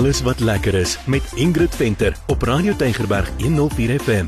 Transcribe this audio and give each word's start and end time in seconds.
Alles 0.00 0.22
wat 0.22 0.40
lekker 0.40 0.74
is 0.74 0.98
met 1.06 1.32
Ingrid 1.34 1.74
Venter 1.76 2.16
op 2.26 2.42
Radio 2.42 2.76
Tygerberg 2.76 3.30
104 3.38 4.00
FM. 4.00 4.24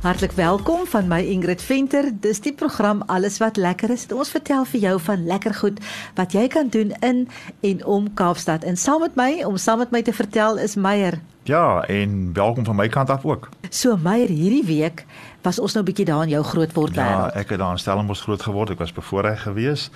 Hartlik 0.00 0.32
welkom 0.32 0.86
van 0.86 1.08
my 1.08 1.18
Ingrid 1.20 1.62
Venter. 1.62 2.12
Dis 2.20 2.40
die 2.40 2.52
program 2.52 3.02
Alles 3.06 3.38
wat 3.38 3.56
lekker 3.56 3.90
is. 3.90 4.06
Ons 4.14 4.30
vertel 4.30 4.62
vir 4.64 4.80
jou 4.80 5.00
van 5.00 5.26
lekker 5.26 5.54
goed 5.54 5.82
wat 6.14 6.32
jy 6.32 6.46
kan 6.46 6.70
doen 6.70 6.94
in 7.00 7.28
en 7.60 7.84
om 7.84 8.14
Kaapstad. 8.14 8.62
En 8.62 8.76
saam 8.76 9.00
met 9.00 9.18
my, 9.18 9.42
om 9.42 9.56
saam 9.56 9.82
met 9.82 9.90
my 9.90 10.02
te 10.02 10.12
vertel 10.12 10.58
is 10.58 10.78
Meyer. 10.78 11.18
Ja, 11.44 11.82
en 11.86 12.32
welkom 12.32 12.64
van 12.64 12.76
my 12.76 12.88
kant 12.88 13.10
af 13.10 13.24
ook. 13.24 13.48
So 13.68 13.96
Meyer, 13.96 14.28
hierdie 14.28 14.64
week 14.64 15.04
was 15.44 15.58
ons 15.60 15.74
nou 15.76 15.84
bietjie 15.84 16.06
daar 16.08 16.22
in 16.24 16.28
jou 16.32 16.42
grootword 16.44 16.94
Ja, 16.96 17.04
wêreld. 17.04 17.34
ek 17.36 17.48
het 17.52 17.58
daar 17.60 17.70
in 17.76 17.78
Stellenbosch 17.78 18.22
groot 18.24 18.42
geword. 18.42 18.70
Ek 18.72 18.78
was 18.80 18.92
bevoorreg 18.92 19.42
geweest 19.42 19.92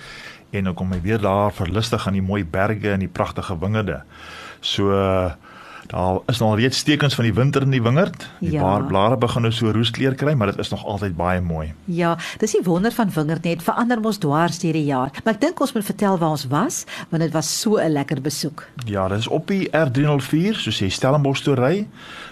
en 0.53 0.63
nou 0.63 0.75
kom 0.75 0.93
ek 0.93 1.01
weer 1.01 1.17
daar 1.21 1.49
verlustig 1.53 2.05
aan 2.07 2.13
die 2.13 2.21
mooi 2.25 2.43
berge 2.45 2.91
en 2.91 2.99
die 2.99 3.07
pragtige 3.09 3.57
wingerde. 3.59 4.01
So 4.61 4.91
uh, 4.93 5.31
daar 5.89 6.19
is 6.29 6.37
nog 6.37 6.55
reeds 6.55 6.83
tekens 6.85 7.15
van 7.17 7.25
die 7.25 7.33
winter 7.33 7.61
in 7.65 7.71
die 7.73 7.81
wingerd. 7.81 8.27
Die 8.39 8.51
Ja. 8.51 8.61
ja. 8.77 8.85
blare 8.85 9.17
begin 9.17 9.41
nou 9.41 9.53
so 9.53 9.71
roeskleur 9.71 10.15
kry, 10.15 10.33
maar 10.33 10.47
dit 10.51 10.57
is 10.61 10.69
nog 10.69 10.85
altyd 10.85 11.15
baie 11.17 11.41
mooi. 11.41 11.73
Ja, 11.85 12.17
dis 12.37 12.51
die 12.51 12.61
wonder 12.63 12.91
van 12.93 13.09
wingerd 13.15 13.43
net 13.43 13.63
verander 13.63 13.99
mos 13.99 14.17
dwars 14.17 14.59
deur 14.59 14.73
die 14.73 14.85
jaar. 14.85 15.09
Maar 15.23 15.33
ek 15.33 15.41
dink 15.41 15.59
ons 15.59 15.73
moet 15.73 15.85
vertel 15.85 16.17
waar 16.17 16.29
ons 16.29 16.45
was, 16.47 16.83
want 17.09 17.23
dit 17.23 17.31
was 17.33 17.49
so 17.61 17.77
'n 17.77 17.89
lekker 17.91 18.21
besoek. 18.21 18.67
Ja, 18.85 19.07
dit 19.07 19.17
is 19.17 19.27
op 19.27 19.47
die 19.47 19.69
R304, 19.71 20.53
soos 20.55 20.79
jy 20.79 20.89
Stellenbosch 20.89 21.41
toe 21.43 21.55
ry. 21.55 21.87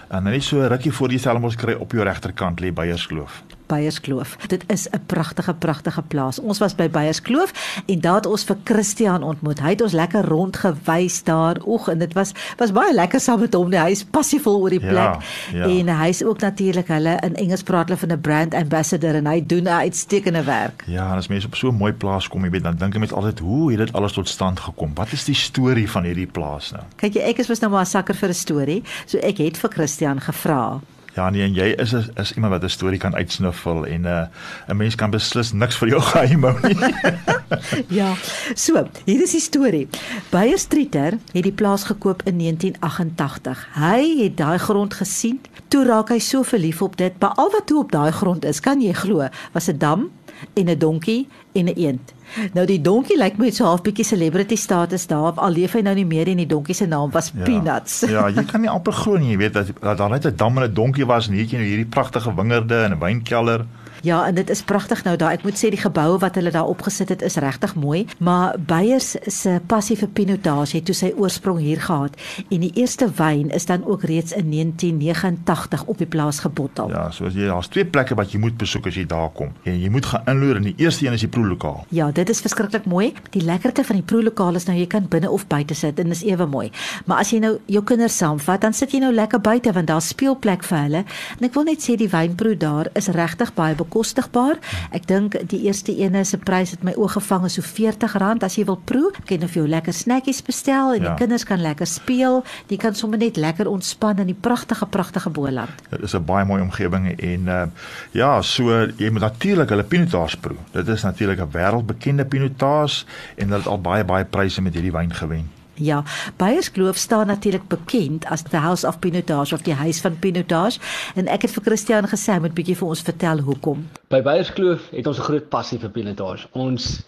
En 0.08 0.22
net 0.22 0.42
so 0.42 0.60
rukkie 0.66 0.92
voor 0.92 1.08
die 1.08 1.18
Stellenbosch 1.18 1.56
kry 1.56 1.72
op 1.74 1.92
jou 1.92 2.04
regterkant 2.04 2.60
lê 2.60 2.72
Beyerskloof. 2.72 3.42
Beyerskloof. 3.68 4.36
Dit 4.48 4.64
is 4.72 4.88
'n 4.90 5.00
pragtige 5.06 5.54
pragtige 5.54 6.02
plaas. 6.02 6.38
Ons 6.40 6.58
was 6.58 6.74
by 6.74 6.88
Beyerskloof 6.88 7.52
en 7.86 8.00
daar 8.00 8.14
het 8.14 8.26
ons 8.26 8.44
vir 8.44 8.56
Christian 8.64 9.22
ontmoet. 9.22 9.60
Hy 9.60 9.68
het 9.70 9.82
ons 9.82 9.92
lekker 9.92 10.24
rondgewys 10.24 11.22
daar. 11.24 11.56
Oeg, 11.66 11.88
en 11.88 11.98
dit 11.98 12.12
was 12.14 12.32
was 12.58 12.72
baie 12.72 12.94
lekker 12.94 13.20
saam 13.20 13.40
met 13.40 13.54
hom. 13.54 13.72
Hy 13.72 13.90
is 13.90 14.04
passievol 14.04 14.60
oor 14.60 14.70
die 14.70 14.80
Ja, 14.80 14.88
plek. 14.88 15.22
ja. 15.52 15.64
En 15.68 15.88
hy's 16.02 16.22
ook 16.24 16.40
natuurlik 16.40 16.88
hulle 16.88 17.18
in 17.22 17.34
Engels 17.34 17.62
praat 17.62 17.88
hulle 17.88 17.98
van 17.98 18.12
'n 18.12 18.20
brand 18.20 18.54
ambassador 18.54 19.14
en 19.14 19.26
hy 19.26 19.46
doen 19.46 19.62
'n 19.64 19.68
uitstekende 19.68 20.42
werk. 20.44 20.84
Ja, 20.86 21.10
en 21.10 21.16
as 21.16 21.28
mense 21.28 21.46
op 21.46 21.54
so 21.54 21.68
'n 21.68 21.74
mooi 21.74 21.92
plaas 21.92 22.28
kom, 22.28 22.44
jy 22.44 22.50
weet, 22.50 22.62
dan 22.62 22.76
dink 22.76 22.92
jy 22.94 23.00
met 23.00 23.12
altyd, 23.12 23.38
hoe 23.38 23.70
het 23.70 23.78
dit 23.78 23.92
alles 23.92 24.12
tot 24.12 24.28
stand 24.28 24.60
gekom? 24.60 24.90
Wat 24.94 25.12
is 25.12 25.24
die 25.24 25.34
storie 25.34 25.90
van 25.90 26.04
hierdie 26.04 26.26
plaas 26.26 26.70
nou? 26.72 26.82
Kyk 26.96 27.14
jy, 27.14 27.20
ek 27.20 27.38
is 27.38 27.48
mos 27.48 27.60
nou 27.60 27.70
maar 27.72 27.82
'n 27.82 27.86
sakker 27.86 28.14
vir 28.14 28.28
'n 28.28 28.34
storie. 28.34 28.82
So 29.06 29.18
ek 29.18 29.38
het 29.38 29.56
vir 29.58 29.70
Christian 29.70 30.20
gevra. 30.20 30.80
Ja, 31.18 31.30
nee, 31.30 31.42
en 31.42 31.54
jy 31.56 31.72
is 31.82 31.92
is, 31.92 32.06
is 32.14 32.30
iemand 32.32 32.52
wat 32.52 32.62
'n 32.62 32.68
storie 32.70 32.98
kan 32.98 33.14
uitsniffel 33.14 33.86
en 33.86 34.00
'n 34.00 34.06
uh, 34.06 34.26
'n 34.68 34.76
mens 34.76 34.94
kan 34.94 35.10
beslis 35.10 35.52
niks 35.52 35.76
vir 35.76 35.88
jou 35.88 36.00
geheim 36.12 36.42
hou 36.42 36.58
nie. 36.62 36.76
Ja. 37.98 38.14
So, 38.54 38.86
hier 39.04 39.22
is 39.22 39.30
die 39.30 39.40
storie. 39.40 39.88
Beyer 40.30 40.58
Streeter 40.58 41.18
het 41.32 41.42
die 41.42 41.52
plaas 41.52 41.84
gekoop 41.84 42.22
in 42.22 42.38
1988. 42.38 43.68
Hy 43.74 44.22
het 44.22 44.36
daai 44.36 44.58
grond 44.58 44.94
gesien. 44.94 45.40
Toe 45.68 45.84
raak 45.84 46.08
hy 46.08 46.18
so 46.18 46.42
verlief 46.42 46.82
op 46.82 46.96
dit. 46.96 47.18
Beal 47.18 47.50
wat 47.50 47.66
toe 47.66 47.78
op 47.78 47.92
daai 47.92 48.12
grond 48.12 48.44
is, 48.44 48.60
kan 48.60 48.80
jy 48.80 48.92
glo, 48.92 49.28
was 49.52 49.68
'n 49.68 49.78
dam 49.78 50.10
en 50.54 50.70
'n 50.70 50.78
donkie 50.78 51.28
en 51.52 51.64
'n 51.64 51.76
eend. 51.76 52.14
Nou 52.52 52.66
die 52.66 52.80
donkie 52.80 53.16
lyk 53.16 53.38
my 53.38 53.50
so 53.50 53.64
half 53.64 53.82
bietjie 53.82 54.04
celebrity 54.04 54.56
status 54.56 55.06
daar, 55.06 55.32
al 55.32 55.50
leef 55.50 55.72
hy 55.72 55.80
nou 55.80 55.94
nie 55.94 56.06
meer 56.06 56.28
en 56.28 56.36
die 56.36 56.46
donkie 56.46 56.74
se 56.74 56.86
naam 56.86 57.10
was 57.10 57.32
ja. 57.34 57.42
Peanuts. 57.42 58.00
ja, 58.00 58.28
jy 58.28 58.44
kan 58.44 58.60
nie 58.60 58.70
amper 58.70 58.92
glo 58.92 59.16
nie, 59.16 59.30
jy 59.30 59.36
weet 59.36 59.52
dat, 59.52 59.66
dat 59.80 59.98
daar 59.98 60.10
net 60.10 60.26
'n 60.26 60.36
dam 60.36 60.58
en 60.58 60.64
'n 60.64 60.74
donkie 60.74 61.06
was 61.06 61.28
en 61.28 61.32
hier 61.32 61.42
het 61.42 61.50
jy 61.50 61.58
nou 61.58 61.68
hierdie 61.68 61.86
pragtige 61.86 62.34
wingerde 62.34 62.82
en 62.84 62.92
'n 62.92 62.98
wynkelder. 62.98 63.66
Ja, 64.02 64.26
en 64.26 64.34
dit 64.34 64.50
is 64.50 64.62
pragtig 64.62 65.04
nou 65.04 65.16
daar. 65.16 65.32
Ek 65.32 65.42
moet 65.42 65.58
sê 65.58 65.70
die 65.72 65.80
geboue 65.80 66.18
wat 66.22 66.34
hulle 66.38 66.50
daar 66.54 66.68
opgesit 66.70 67.08
het 67.08 67.22
is 67.22 67.36
regtig 67.42 67.74
mooi, 67.74 68.06
maar 68.18 68.56
Beyers 68.58 69.16
se 69.26 69.58
passie 69.66 69.96
vir 69.98 70.08
pinotage 70.08 70.76
het 70.78 70.86
toe 70.88 70.94
sy 70.94 71.12
oorsprong 71.16 71.58
hier 71.62 71.80
gehad 71.82 72.14
en 72.48 72.62
die 72.64 72.72
eerste 72.74 73.08
wyn 73.18 73.50
is 73.54 73.66
dan 73.66 73.84
ook 73.84 74.04
reeds 74.08 74.32
in 74.32 74.50
1989 74.50 75.84
op 75.84 75.98
die 75.98 76.06
plaas 76.06 76.40
gebottel. 76.44 76.90
Ja, 76.90 77.08
so 77.10 77.26
as 77.28 77.36
jy 77.38 77.48
daar's 77.50 77.70
twee 77.72 77.86
plekke 77.86 78.16
wat 78.18 78.32
jy 78.32 78.40
moet 78.42 78.58
besoek 78.58 78.86
as 78.90 78.98
jy 78.98 79.06
daar 79.08 79.30
kom. 79.34 79.52
En 79.68 79.78
jy 79.80 79.90
moet 79.92 80.06
gaan 80.06 80.30
inloer 80.30 80.60
en 80.60 80.68
die 80.70 80.76
eerste 80.76 81.06
een 81.06 81.16
is 81.18 81.24
die 81.26 81.32
proelokaal. 81.32 81.84
Ja, 81.94 82.10
dit 82.14 82.28
is 82.28 82.42
verskriklik 82.44 82.86
mooi. 82.86 83.12
Die 83.34 83.42
lekkerte 83.44 83.84
van 83.84 84.00
die 84.00 84.06
proelokaal 84.06 84.60
is 84.60 84.68
nou 84.68 84.76
jy 84.78 84.86
kan 84.90 85.08
binne 85.10 85.30
of 85.30 85.46
buite 85.50 85.74
sit 85.74 85.98
en 85.98 86.12
dis 86.12 86.24
ewe 86.26 86.46
mooi. 86.46 86.68
Maar 87.06 87.24
as 87.24 87.32
jy 87.34 87.42
nou 87.42 87.56
jou 87.66 87.82
kinders 87.84 88.16
saamvat, 88.16 88.62
dan 88.62 88.76
sit 88.76 88.94
jy 88.94 89.02
nou 89.02 89.12
lekker 89.14 89.40
buite 89.40 89.72
want 89.74 89.90
daar's 89.90 90.10
speelplek 90.14 90.64
vir 90.68 90.78
hulle. 90.84 91.04
En 91.38 91.48
ek 91.48 91.56
wil 91.56 91.68
net 91.68 91.84
sê 91.84 91.96
die 91.98 92.10
wynproe 92.12 92.56
daar 92.58 92.90
is 92.98 93.10
regtig 93.14 93.54
baie 93.56 93.76
bekostigbaar. 93.88 94.60
Ek 94.94 95.08
dink 95.08 95.34
die 95.50 95.64
eerste 95.66 95.94
ene 95.96 96.24
se 96.28 96.38
prys 96.38 96.76
het 96.76 96.84
my 96.86 96.94
oog 97.00 97.16
gevang 97.16 97.48
is 97.48 97.56
so 97.58 97.64
R40 97.64 98.44
as 98.44 98.58
jy 98.58 98.66
wil 98.68 98.78
proe. 98.84 99.10
Jy 99.18 99.26
kan 99.32 99.48
of 99.48 99.56
jou 99.56 99.66
lekker 99.68 99.96
snackies 99.96 100.42
bestel 100.46 100.94
en. 100.94 101.02
Ja. 101.02 101.14
die 101.14 101.24
kinders 101.24 101.46
kan 101.48 101.62
lekker 101.62 101.88
speel. 101.88 102.42
Jy 102.68 102.78
kan 102.80 102.94
sommer 102.94 103.18
net 103.18 103.38
lekker 103.40 103.68
ontspan 103.70 104.20
in 104.22 104.32
die 104.32 104.36
pragtige 104.36 104.86
pragtige 104.86 105.30
Boland. 105.30 105.70
Dit 105.90 106.02
is 106.02 106.14
'n 106.14 106.24
baie 106.24 106.44
mooi 106.44 106.62
omgewing 106.62 107.08
en 107.18 107.48
uh, 107.48 107.66
ja, 108.12 108.42
so 108.42 108.70
jy 108.96 109.10
moet 109.10 109.20
natuurlik 109.22 109.68
hulle 109.68 109.84
pinotage 109.84 110.36
proe. 110.40 110.58
Dit 110.72 110.88
is 110.88 111.02
natuurlik 111.02 111.40
'n 111.40 111.50
wêreldbekende 111.52 112.24
pinotage 112.24 113.04
en 113.36 113.48
hulle 113.48 113.58
het 113.58 113.66
al 113.66 113.80
baie 113.80 114.04
baie 114.04 114.24
pryse 114.24 114.62
met 114.62 114.74
hierdie 114.74 114.92
wyn 114.92 115.14
gewen. 115.14 115.57
Ja, 115.78 116.02
Beyerskloof 116.36 116.96
staan 116.96 117.26
natuurlik 117.26 117.68
bekend 117.68 118.26
as 118.26 118.42
the 118.42 118.56
House 118.56 118.86
of 118.86 118.98
Pinotage 118.98 119.54
of 119.54 119.62
die 119.62 119.74
huis 119.74 120.00
van 120.00 120.18
Pinotage 120.18 120.80
en 121.14 121.28
ek 121.30 121.46
het 121.46 121.54
vir 121.54 121.64
Christian 121.70 122.08
gesê 122.10 122.34
hy 122.34 122.42
moet 122.42 122.54
bietjie 122.56 122.76
vir 122.80 122.88
ons 122.88 123.02
vertel 123.06 123.42
hoekom. 123.46 123.84
By 124.10 124.18
Beyerskloof 124.26 124.90
het 124.90 125.06
ons 125.06 125.18
'n 125.18 125.28
groot 125.28 125.48
passie 125.48 125.78
vir 125.78 125.90
pinotage. 125.90 126.48
Ons 126.52 127.04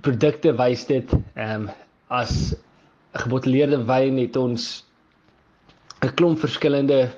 produkte 0.00 0.54
wys 0.54 0.86
dit 0.86 1.10
ehm 1.34 1.66
um, 1.66 1.70
as 2.08 2.54
'n 3.14 3.18
geboteleerde 3.24 3.84
wyn 3.86 4.18
het 4.18 4.36
ons 4.36 4.84
'n 6.02 6.14
klomp 6.14 6.38
verskillende 6.38 7.10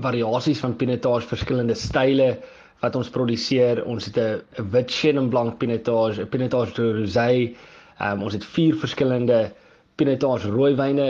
variasies 0.00 0.60
van 0.60 0.76
pinotage, 0.76 1.26
verskillende 1.26 1.74
style 1.74 2.38
wat 2.80 2.96
ons 2.96 3.08
produseer. 3.08 3.84
Ons 3.84 4.04
het 4.04 4.18
'n 4.18 4.70
wit 4.70 4.90
Chenin 4.90 5.28
Blanc 5.28 5.58
pinotage, 5.58 6.20
'n 6.20 6.28
pinotage 6.28 6.74
de 6.74 6.92
rosé. 7.00 7.56
Um, 8.00 8.22
ons 8.22 8.32
het 8.32 8.44
vier 8.44 8.74
verskillende 8.74 9.52
pinotage 9.96 10.50
rooiwyne 10.50 11.08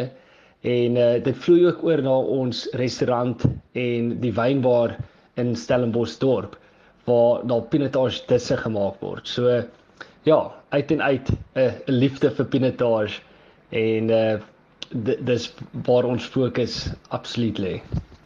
en 0.64 0.96
uh, 0.96 1.08
dit 1.24 1.36
vloei 1.44 1.66
ook 1.66 1.82
oor 1.84 2.02
na 2.02 2.16
ons 2.38 2.64
restaurant 2.80 3.44
en 3.72 4.14
die 4.20 4.32
wynbar 4.32 4.96
in 5.40 5.54
Stellenbosch 5.56 6.18
dorp 6.22 6.56
waar 7.04 7.42
daar 7.46 7.66
pinotage 7.68 8.22
disse 8.30 8.56
gemaak 8.56 9.00
word. 9.04 9.28
So 9.28 9.62
ja, 10.24 10.38
uit 10.72 10.90
en 10.90 11.02
uit 11.02 11.30
'n 11.30 11.60
uh, 11.60 11.72
liefde 11.86 12.30
vir 12.30 12.46
pinotage 12.46 13.20
en 13.70 14.10
uh 14.10 14.40
dis 15.24 15.54
waar 15.84 16.04
ons 16.04 16.24
fokus 16.24 16.90
absoluut 17.08 17.58
lê. 17.58 17.80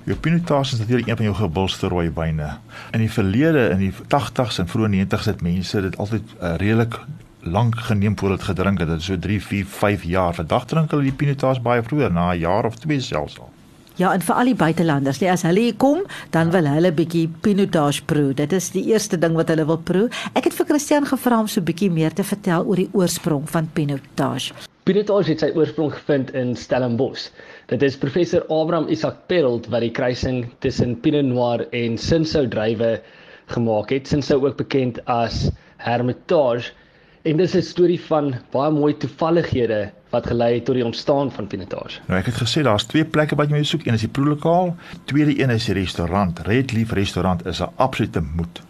Jou 0.04 0.16
pinotage 0.20 0.72
is 0.72 0.78
natuurlik 0.78 1.08
een 1.08 1.16
van 1.16 1.24
jou 1.24 1.36
gebulste 1.36 1.88
rooi 1.88 2.10
wyne. 2.14 2.58
In 2.92 3.00
die 3.04 3.12
verlede 3.12 3.68
in 3.68 3.78
die 3.78 3.92
80s 3.92 4.60
en 4.62 4.68
vroeë 4.68 4.90
90s 4.94 5.28
het 5.32 5.42
mense 5.44 5.80
dit 5.80 5.96
altyd 5.96 6.22
uh, 6.40 6.54
redelik 6.56 7.00
lank 7.42 7.78
geneem 7.78 8.18
voordat 8.18 8.42
gedrink 8.42 8.78
het. 8.78 8.88
Dit 8.88 8.98
is 8.98 9.04
so 9.04 9.18
3, 9.18 9.42
4, 9.42 9.66
5 9.66 10.02
jaar. 10.02 10.34
Vandag 10.34 10.64
drink 10.64 10.90
hulle 10.90 11.02
die 11.02 11.12
pinotage 11.12 11.60
baie 11.60 11.82
vroeër, 11.82 12.12
na 12.12 12.32
'n 12.32 12.38
jaar 12.38 12.64
of 12.64 12.76
2 12.76 13.00
selfs 13.00 13.38
al. 13.38 13.50
Ja, 13.98 14.12
en 14.14 14.22
vir 14.22 14.36
al 14.38 14.44
die 14.44 14.54
buitelanders, 14.54 15.18
nee, 15.18 15.30
as 15.30 15.42
hulle 15.42 15.58
hier 15.58 15.74
kom, 15.74 16.04
dan 16.30 16.52
wil 16.54 16.68
hulle 16.70 16.92
bietjie 16.94 17.24
Pinotage 17.42 18.04
proe. 18.06 18.34
Dit 18.34 18.52
is 18.54 18.70
die 18.70 18.84
eerste 18.92 19.18
ding 19.18 19.34
wat 19.34 19.48
hulle 19.50 19.64
wil 19.66 19.80
proe. 19.82 20.04
Ek 20.38 20.44
het 20.46 20.54
vir 20.54 20.68
Christian 20.68 21.06
gevra 21.08 21.40
om 21.42 21.48
so 21.50 21.60
bietjie 21.60 21.90
meer 21.90 22.14
te 22.14 22.22
vertel 22.22 22.62
oor 22.62 22.76
die 22.76 22.90
oorsprong 22.92 23.48
van 23.50 23.66
Pinotage. 23.74 24.54
Pinotage 24.86 25.34
het 25.34 25.42
sy 25.42 25.50
oorsprong 25.50 25.90
gevind 25.96 26.30
in 26.38 26.54
Stellenbosch. 26.56 27.32
Dit 27.66 27.82
is 27.82 27.98
professor 27.98 28.46
Abraham 28.46 28.86
Isaac 28.88 29.26
Perelt 29.26 29.66
wat 29.74 29.82
die 29.82 29.90
kruising 29.90 30.44
tussen 30.62 30.94
Pinot 31.02 31.26
Noir 31.26 31.66
en 31.74 31.98
Cinsault 31.98 32.54
druiwe 32.54 33.00
gemaak 33.50 33.90
het. 33.90 34.06
Cinsault 34.06 34.46
ook 34.46 34.62
bekend 34.62 35.02
as 35.10 35.48
Hermitage. 35.82 36.70
En 37.22 37.36
dis 37.36 37.54
'n 37.54 37.62
storie 37.62 38.00
van 38.00 38.34
baie 38.50 38.70
mooi 38.70 38.96
toevallighede 38.96 39.90
wat 40.10 40.26
gelei 40.26 40.54
het 40.54 40.64
tot 40.64 40.74
die 40.74 40.84
ontstaan 40.84 41.32
van 41.32 41.46
Pinotage. 41.46 42.00
Nou 42.06 42.20
ek 42.20 42.26
het 42.26 42.42
gesê 42.42 42.62
daar's 42.62 42.84
twee 42.84 43.04
plekke 43.04 43.34
wat 43.34 43.48
jy 43.48 43.56
moet 43.56 43.66
soek. 43.66 43.86
Een 43.86 43.94
is 43.94 44.00
die 44.00 44.08
proelokaal, 44.08 44.76
tweede 45.04 45.42
een 45.42 45.50
is 45.50 45.64
die 45.64 45.74
restaurant. 45.74 46.38
Red 46.38 46.72
Leaf 46.72 46.92
restaurant 46.92 47.46
is 47.46 47.60
'n 47.60 47.72
absolute 47.76 48.20
moet. 48.20 48.62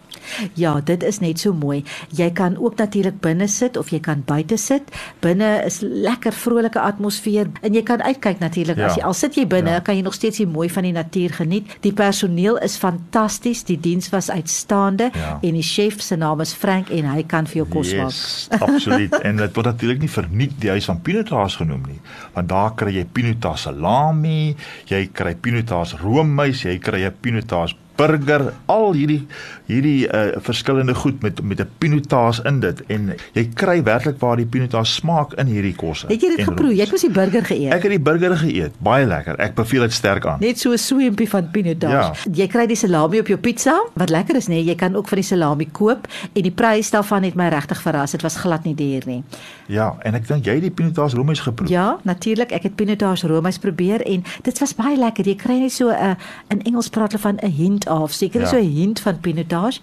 Ja, 0.54 0.80
dit 0.80 1.02
is 1.02 1.18
net 1.20 1.38
so 1.38 1.52
mooi. 1.52 1.84
Jy 2.16 2.30
kan 2.30 2.56
ook 2.58 2.76
natuurlik 2.76 3.20
binne 3.20 3.48
sit 3.48 3.76
of 3.76 3.90
jy 3.90 4.00
kan 4.00 4.22
buite 4.26 4.56
sit. 4.56 4.82
Binne 5.20 5.62
is 5.66 5.80
lekker 5.80 6.32
vrolike 6.32 6.80
atmosfeer 6.80 7.48
en 7.62 7.74
jy 7.74 7.82
kan 7.82 8.02
uitkyk 8.02 8.38
natuurlik 8.38 8.76
ja. 8.76 8.86
as 8.86 8.96
jy 8.96 9.02
al 9.02 9.14
sit 9.14 9.34
jy 9.34 9.46
binne, 9.46 9.70
ja. 9.70 9.80
Kan 9.80 9.96
jy 9.96 10.02
nog 10.02 10.14
steeds 10.14 10.38
die 10.38 10.46
mooi 10.46 10.68
van 10.70 10.82
die 10.82 10.92
natuur 10.92 11.32
geniet. 11.40 11.66
Die 11.80 11.92
personeel 11.92 12.58
is 12.58 12.76
fantasties, 12.76 13.64
die 13.64 13.78
diens 13.80 14.08
was 14.10 14.30
uitstaande 14.30 15.10
Ja. 15.14 15.38
en 15.42 15.52
die 15.54 15.62
chef 15.62 16.00
se 16.02 16.16
naam 16.16 16.40
is 16.40 16.52
Frank 16.52 16.90
en 16.90 17.04
hy 17.04 17.22
kan 17.22 17.46
vir 17.46 17.62
jou 17.62 17.66
kos 17.68 17.92
maak. 17.94 18.10
Yes, 18.12 18.48
absoluut. 18.60 19.14
en 19.22 19.36
dit 19.36 19.54
word 19.54 19.66
natuurlik 19.66 20.00
nie 20.00 20.10
verniet 20.10 20.54
die 20.60 20.70
huis 20.70 20.84
van 20.84 21.00
pinotage 21.02 21.56
genoem 21.62 21.82
nie, 21.88 22.00
want 22.34 22.48
daar 22.48 22.74
kry 22.74 22.92
jy 22.94 23.04
pinotage 23.12 23.58
salami, 23.58 24.56
jy 24.86 25.08
kry 25.12 25.34
pinotage 25.34 25.96
roomys, 26.02 26.62
jy 26.64 26.78
kry 26.78 27.04
'n 27.06 27.14
pinotage 27.20 27.76
burger, 27.98 28.52
al 28.70 28.92
hierdie 28.96 29.22
hierdie 29.68 30.06
uh, 30.06 30.38
verskillende 30.44 30.94
goed 30.94 31.22
met 31.22 31.42
met 31.42 31.60
'n 31.60 31.68
pinotage 31.78 32.42
in 32.48 32.60
dit 32.60 32.82
en 32.86 33.12
jy 33.34 33.44
kry 33.54 33.82
werklik 33.82 34.18
waar 34.18 34.36
die 34.36 34.46
pinotage 34.46 34.92
smaak 34.92 35.34
in 35.34 35.46
hierdie 35.46 35.74
kosse. 35.74 36.06
Het 36.08 36.22
jy 36.22 36.36
dit 36.36 36.44
geproe? 36.46 36.74
Jy 36.74 36.80
het 36.86 36.90
mos 36.90 37.04
die 37.04 37.10
burger 37.10 37.44
geëet. 37.44 37.72
Ek 37.72 37.82
het 37.82 37.90
die 37.90 38.00
burger 38.00 38.36
geëet, 38.36 38.78
baie 38.78 39.06
lekker. 39.06 39.36
Ek 39.38 39.54
beveel 39.54 39.80
dit 39.80 39.92
sterk 39.92 40.26
aan. 40.26 40.38
Net 40.40 40.58
so 40.58 40.72
'n 40.72 40.78
sweempie 40.78 41.28
van 41.28 41.50
pinotage. 41.50 41.92
Ja. 41.92 42.32
Jy 42.32 42.46
kry 42.46 42.66
die 42.66 42.76
salami 42.76 43.20
op 43.20 43.26
jou 43.26 43.38
pizza. 43.38 43.76
Wat 43.94 44.10
lekker 44.10 44.36
is 44.36 44.48
nê, 44.48 44.64
jy 44.64 44.74
kan 44.74 44.96
ook 44.96 45.08
van 45.08 45.16
die 45.16 45.26
salami 45.26 45.68
koop 45.72 46.06
en 46.32 46.42
die 46.42 46.54
prys 46.54 46.90
daarvan 46.90 47.22
het 47.22 47.34
my 47.34 47.48
regtig 47.48 47.82
verras. 47.82 48.10
Dit 48.10 48.22
was 48.22 48.36
glad 48.36 48.64
nie 48.64 48.74
duur 48.74 49.02
nie. 49.06 49.24
Ja, 49.66 49.96
en 50.02 50.14
ek 50.14 50.26
dink 50.28 50.44
jy 50.44 50.54
het 50.54 50.62
die 50.62 50.70
pinotage 50.70 51.16
romies 51.16 51.40
geproe. 51.40 51.68
Ja, 51.68 51.98
natuurlik. 52.02 52.52
Ek 52.52 52.62
het 52.62 52.74
pinotage 52.74 53.26
roomys 53.26 53.58
probeer 53.58 54.02
en 54.06 54.24
dit 54.42 54.58
was 54.58 54.74
baie 54.74 54.96
lekker. 54.96 55.26
Jy 55.26 55.34
kry 55.34 55.58
net 55.58 55.72
so 55.72 55.90
'n 55.90 56.16
in 56.48 56.62
Engels 56.62 56.88
praat 56.88 57.12
hulle 57.12 57.22
van 57.22 57.38
'n 57.42 57.50
hint 57.50 57.87
of, 57.88 58.12
seker 58.12 58.40
Ja. 58.40 58.46
so 58.46 58.56
'n 58.56 58.70
hint 58.70 59.00
van 59.00 59.20
pinotage. 59.20 59.80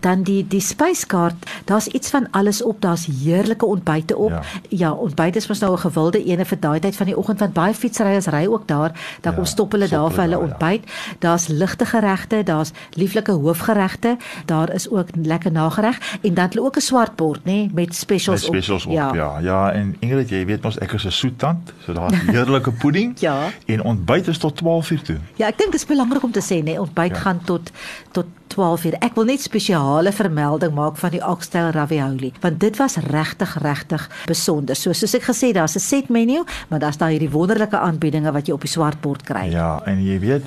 Dan 0.00 0.22
die 0.22 0.46
die 0.46 0.60
spyskaart, 0.60 1.34
daar's 1.64 1.86
iets 1.86 2.10
van 2.10 2.28
alles 2.30 2.62
op. 2.62 2.80
Daar's 2.80 3.06
heerlike 3.22 3.66
ontbyte 3.66 4.16
op. 4.16 4.30
Ja. 4.30 4.42
ja 4.68 4.92
ontbyt 4.92 5.36
is 5.36 5.46
mos 5.46 5.58
nou 5.58 5.72
'n 5.72 5.78
gewilde 5.78 6.24
ene 6.24 6.44
vir 6.44 6.60
daai 6.60 6.80
tyd 6.80 6.96
van 6.96 7.06
die 7.06 7.16
oggend 7.16 7.38
want 7.38 7.52
baie 7.52 7.74
fietsryers 7.74 8.26
ry 8.26 8.46
ook 8.46 8.68
daar. 8.68 8.92
Dan 9.20 9.32
Ja, 9.32 9.38
kom 9.38 9.44
stop 9.44 9.72
hulle 9.72 9.88
daar 9.88 10.10
vir 10.10 10.22
hulle 10.22 10.36
daar, 10.36 10.46
ja. 10.46 10.50
ontbyt. 10.52 10.90
Daar's 11.18 11.46
ligte 11.46 11.84
geregte, 11.84 12.42
daar's 12.42 12.72
lieflike 12.92 13.32
hoofgeregte. 13.32 14.16
Daar 14.44 14.72
is 14.74 14.90
ook 14.90 15.08
lekker 15.22 15.52
nagereg 15.52 16.18
en 16.22 16.34
dan 16.34 16.44
het 16.44 16.54
hulle 16.54 16.66
ook 16.66 16.76
'n 16.76 16.80
swart 16.80 17.16
bord, 17.16 17.40
nê, 17.44 17.72
met 17.72 17.86
Met 17.86 17.94
specials, 17.94 18.42
specials 18.42 18.86
op. 18.86 18.92
Ja. 18.92 19.14
ja, 19.14 19.38
ja, 19.38 19.72
en 19.72 19.96
Ingrid, 19.98 20.28
jy 20.28 20.44
weet 20.46 20.62
mos 20.62 20.78
ek 20.78 20.92
is 20.92 21.04
'n 21.04 21.10
soettand, 21.10 21.72
so 21.84 21.92
daar's 21.92 22.14
heerlike 22.34 22.70
pudding. 22.72 23.20
Ja. 23.20 23.48
En 23.66 23.82
ontbyt 23.82 24.26
is 24.28 24.38
tot 24.38 24.56
12 24.56 24.90
uur 24.90 25.02
toe. 25.02 25.16
Ja, 25.36 25.46
ek 25.46 25.58
dink 25.58 25.72
dit 25.72 25.80
is 25.80 25.86
belangrik 25.86 26.22
om 26.22 26.30
te 26.32 26.42
sê, 26.42 26.62
nee, 26.62 26.80
ontbyt 26.80 27.08
ja. 27.08 27.14
Ja. 27.14 27.20
gaan 27.20 27.40
tot 27.44 27.70
tot 28.10 28.26
12 28.46 28.84
uur. 28.84 28.96
Ek 29.00 29.14
wil 29.14 29.24
net 29.24 29.40
spesiale 29.40 30.12
vermelding 30.12 30.74
maak 30.74 30.96
van 30.96 31.10
die 31.10 31.22
oxtail 31.24 31.70
ravioli, 31.70 32.32
want 32.40 32.60
dit 32.60 32.76
was 32.76 32.96
regtig 32.96 33.56
regtig 33.62 34.08
besonder. 34.26 34.76
So 34.76 34.92
soos 34.92 35.14
ek 35.14 35.28
gesê, 35.30 35.52
daar's 35.52 35.76
'n 35.76 35.80
set 35.80 36.08
menu, 36.08 36.44
maar 36.68 36.80
daar's 36.80 36.98
daar 36.98 37.10
hierdie 37.10 37.30
wonderlike 37.30 37.78
aanbiedinge 37.78 38.32
wat 38.32 38.46
jy 38.46 38.52
op 38.52 38.60
die 38.60 38.70
swartbord 38.70 39.22
kry. 39.22 39.50
Ja, 39.50 39.82
en 39.84 40.02
jy 40.04 40.18
weet 40.20 40.44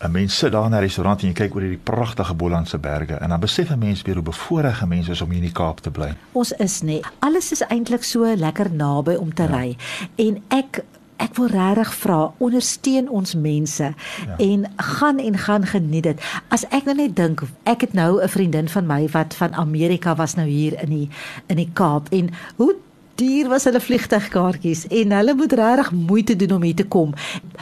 'n 0.00 0.10
mens 0.10 0.38
sit 0.38 0.52
daar 0.52 0.64
in 0.64 0.74
'n 0.74 0.80
restaurant 0.80 1.20
en 1.20 1.28
jy 1.28 1.34
kyk 1.34 1.54
oor 1.54 1.60
hierdie 1.60 1.84
pragtige 1.84 2.34
Bolandse 2.34 2.78
berge 2.78 3.14
en 3.14 3.28
dan 3.28 3.40
besef 3.40 3.70
'n 3.70 3.78
mens 3.78 4.02
weer 4.02 4.14
hoe 4.14 4.24
bevoorreg 4.24 4.82
'n 4.82 4.88
mens 4.88 5.08
is 5.08 5.20
om 5.20 5.28
hier 5.28 5.38
in 5.38 5.44
die 5.44 5.52
Kaap 5.52 5.80
te 5.80 5.90
bly. 5.90 6.14
Ons 6.32 6.52
is 6.52 6.80
nie. 6.82 7.02
Alles 7.18 7.52
is 7.52 7.60
eintlik 7.60 8.02
so 8.02 8.34
lekker 8.36 8.72
naby 8.72 9.14
om 9.14 9.34
te 9.34 9.42
ja. 9.42 9.48
ry. 9.48 9.76
En 10.16 10.42
ek 10.48 10.84
ek 11.20 11.36
wil 11.38 11.50
regtig 11.52 11.92
vra, 12.02 12.18
ondersteun 12.38 13.08
ons 13.08 13.34
mense 13.34 13.92
ja. 13.92 14.36
en 14.38 14.66
gaan 14.76 15.18
en 15.18 15.38
gaan 15.38 15.66
geniet 15.66 16.08
dit. 16.08 16.28
As 16.48 16.64
ek 16.72 16.88
nou 16.88 16.96
net 16.96 17.16
dink, 17.16 17.44
ek 17.68 17.86
het 17.86 17.92
nou 17.92 18.22
'n 18.22 18.28
vriendin 18.28 18.68
van 18.68 18.86
my 18.86 19.08
wat 19.12 19.34
van 19.34 19.54
Amerika 19.54 20.16
was 20.16 20.34
nou 20.34 20.48
hier 20.48 20.80
in 20.82 20.88
die 20.88 21.08
in 21.46 21.56
die 21.56 21.70
Kaap 21.72 22.08
en 22.10 22.30
hoe 22.56 22.74
duur 23.20 23.50
was 23.52 23.66
hulle 23.68 23.80
vliegtuigkaartjies 23.84 24.86
en 25.00 25.16
hulle 25.18 25.34
moet 25.38 25.52
regtig 25.60 25.92
moeite 25.92 26.36
doen 26.36 26.56
om 26.56 26.66
hier 26.66 26.78
te 26.78 26.86
kom. 26.88 27.14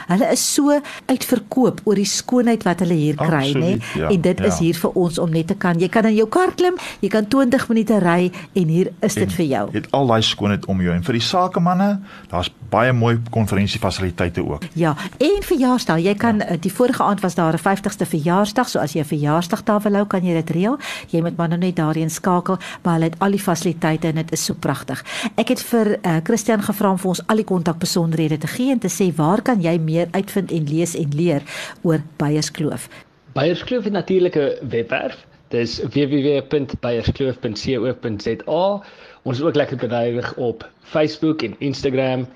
Hulle 0.07 0.31
is 0.33 0.43
so 0.53 0.79
uitverkoop 1.09 1.81
oor 1.85 1.99
die 1.99 2.07
skoonheid 2.07 2.65
wat 2.67 2.83
hulle 2.85 2.97
hier 2.97 3.19
kry, 3.19 3.51
nê? 3.57 3.73
Ja, 3.99 4.09
en 4.09 4.21
dit 4.21 4.45
is 4.45 4.59
ja. 4.59 4.69
hier 4.69 4.79
vir 4.83 4.99
ons 5.03 5.19
om 5.21 5.31
net 5.33 5.49
te 5.51 5.57
kan. 5.59 5.79
Jy 5.79 5.89
kan 5.91 6.07
in 6.09 6.15
jou 6.17 6.27
kar 6.31 6.53
klim, 6.59 6.79
jy 7.03 7.11
kan 7.13 7.27
20 7.27 7.67
minute 7.71 7.99
ry 8.03 8.31
en 8.53 8.71
hier 8.71 8.93
is 9.05 9.15
dit 9.15 9.27
En 9.29 9.35
vir 9.35 9.45
jou. 9.45 9.65
Jy 9.73 9.81
het 9.81 9.91
al 9.95 10.09
daai 10.09 10.23
skoonheid 10.25 10.65
om 10.71 10.81
jou 10.83 10.93
en 10.95 11.03
vir 11.05 11.17
die 11.19 11.25
sakemanne, 11.25 11.89
daar's 12.31 12.49
baie 12.69 12.93
mooi 12.93 13.17
konferensiefasiliteite 13.33 14.43
ook. 14.45 14.65
Ja, 14.77 14.95
en 15.17 15.45
verjaarsdag. 15.45 16.01
Jy 16.05 16.15
kan 16.21 16.41
ja. 16.43 16.57
die 16.61 16.73
vorige 16.73 17.03
aand 17.03 17.23
was 17.25 17.35
daar 17.35 17.53
'n 17.53 17.61
50ste 17.61 18.05
verjaarsdag, 18.05 18.69
so 18.69 18.79
as 18.79 18.93
jy 18.93 19.01
'n 19.01 19.05
verjaarsdag 19.05 19.63
daar 19.63 19.81
wil 19.81 19.95
hou, 19.95 20.05
kan 20.05 20.23
jy 20.23 20.33
dit 20.33 20.49
reël. 20.49 20.77
Jy 21.09 21.21
moet 21.21 21.37
maar 21.37 21.49
nou 21.49 21.59
net 21.59 21.75
daarheen 21.75 22.09
skakel, 22.09 22.57
maar 22.83 22.93
hulle 22.93 23.05
het 23.05 23.19
al 23.19 23.31
die 23.31 23.39
fasiliteite 23.39 24.07
en 24.07 24.15
dit 24.15 24.31
is 24.31 24.45
so 24.45 24.53
pragtig. 24.53 25.03
Ek 25.35 25.47
het 25.49 25.61
vir 25.71 25.87
uh, 25.97 26.17
Christian 26.23 26.61
gevra 26.65 26.89
om 26.93 26.99
vir 27.01 27.09
ons 27.09 27.27
al 27.27 27.37
die 27.41 27.51
kontakbesonderhede 27.51 28.37
te 28.43 28.49
gee 28.49 28.71
en 28.73 28.79
te 28.79 28.89
sê 28.91 29.05
waar 29.15 29.41
kan 29.45 29.61
jy 29.61 29.79
meer 29.81 30.07
uitvind 30.11 30.51
en 30.55 30.63
lees 30.69 30.95
en 30.97 31.09
leer 31.15 31.41
oor 31.81 31.99
Beyerskloof? 32.21 32.89
Beyerskloof 33.33 33.83
het 33.83 33.93
natuurlik 33.93 34.35
'n 34.35 34.69
webwerf. 34.69 35.25
Dis 35.49 35.81
www.beyerskloof.co.za. 35.81 38.81
Ons 39.23 39.37
is 39.37 39.43
ook 39.43 39.55
lekker 39.55 39.77
bedrywig 39.77 40.35
op 40.35 40.69
Facebook 40.81 41.41
en 41.41 41.55
Instagram. 41.59 42.27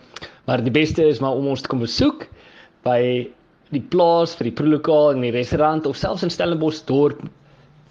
Maar 0.45 0.63
die 0.63 0.71
beste 0.71 1.07
is 1.07 1.19
maar 1.19 1.35
om 1.35 1.47
ons 1.47 1.61
te 1.61 1.67
kom 1.67 1.79
besoek 1.79 2.27
by 2.83 3.29
die 3.73 3.81
plaas 3.81 4.35
vir 4.35 4.43
die 4.43 4.57
proelokaal 4.57 5.11
en 5.13 5.21
die 5.21 5.31
restaurant 5.31 5.85
of 5.85 5.97
selfs 5.97 6.23
in 6.23 6.33
Stellenbosch 6.33 6.83
dorp 6.89 7.21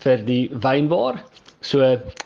vir 0.04 0.24
die 0.26 0.50
wynbar. 0.62 1.22
So 1.62 1.78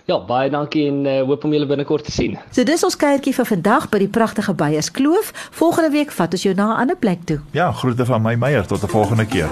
ja, 0.08 0.18
baie 0.28 0.50
dankie 0.50 0.86
en 0.88 1.04
uh, 1.04 1.18
hoop 1.28 1.44
om 1.44 1.52
julle 1.52 1.68
binnekort 1.68 2.04
te 2.04 2.12
sien. 2.12 2.38
So 2.50 2.64
dis 2.64 2.84
ons 2.84 2.96
kuiertjie 2.96 3.34
vir 3.36 3.48
vandag 3.52 3.90
by 3.92 3.98
die 3.98 4.12
pragtige 4.12 4.54
Beyerskloof. 4.56 5.32
Volgende 5.60 5.92
week 5.94 6.14
vat 6.16 6.32
ons 6.32 6.42
jou 6.48 6.54
na 6.54 6.72
'n 6.72 6.80
ander 6.86 6.96
plek 6.96 7.24
toe. 7.24 7.40
Ja, 7.52 7.72
groete 7.72 8.04
van 8.04 8.22
my 8.22 8.34
Meyer 8.34 8.66
tot 8.66 8.82
'n 8.82 8.88
volgende 8.88 9.26
keer. 9.26 9.48